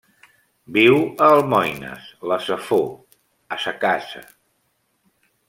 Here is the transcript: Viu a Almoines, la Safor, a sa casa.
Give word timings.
Viu 0.77 0.95
a 1.25 1.27
Almoines, 1.33 2.07
la 2.31 2.39
Safor, 2.47 2.89
a 3.57 3.61
sa 3.67 3.75
casa. 3.85 4.25